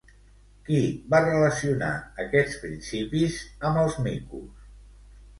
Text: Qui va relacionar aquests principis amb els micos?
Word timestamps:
Qui 0.67 0.77
va 1.13 1.17
relacionar 1.25 1.89
aquests 2.23 2.55
principis 2.63 3.35
amb 3.69 3.83
els 3.83 3.99
micos? 4.07 4.65